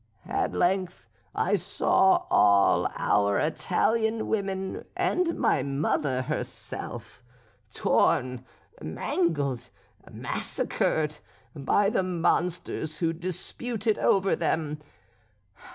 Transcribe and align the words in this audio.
At 0.25 0.55
length 0.55 1.05
I 1.35 1.55
saw 1.55 2.25
all 2.31 2.91
our 2.95 3.37
Italian 3.37 4.27
women, 4.27 4.83
and 4.97 5.37
my 5.37 5.61
mother 5.61 6.23
herself, 6.23 7.21
torn, 7.71 8.43
mangled, 8.81 9.69
massacred, 10.11 11.19
by 11.55 11.91
the 11.91 12.01
monsters 12.01 12.97
who 12.97 13.13
disputed 13.13 13.99
over 13.99 14.35
them. 14.35 14.79